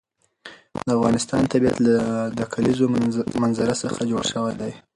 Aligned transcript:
د 0.87 0.89
افغانستان 0.97 1.41
طبیعت 1.53 1.77
له 1.85 1.93
د 2.37 2.39
کلیزو 2.53 2.85
منظره 3.41 3.73
څخه 3.83 3.99
جوړ 4.11 4.23
شوی 4.33 4.53
دی. 4.61 4.71